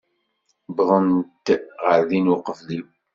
Wwḍent 0.69 1.45
ɣer 1.85 1.99
din 2.09 2.31
uqbel-iw. 2.35 2.85